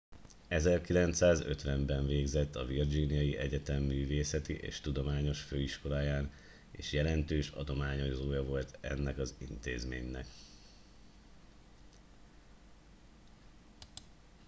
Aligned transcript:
1950 0.49 1.85
ben 1.85 2.05
végzett 2.07 2.55
a 2.55 2.65
virginiai 2.65 3.37
egyetem 3.37 3.83
művészeti 3.83 4.53
és 4.53 4.79
tudományos 4.79 5.41
főiskoláján 5.41 6.31
és 6.71 6.91
jelentős 6.91 7.49
adományozója 7.49 8.43
volt 8.43 8.77
ennek 8.81 9.17
az 9.17 9.35
intézménynek 9.39 10.25